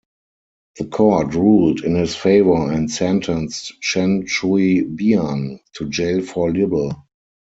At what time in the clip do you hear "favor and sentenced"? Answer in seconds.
2.15-3.79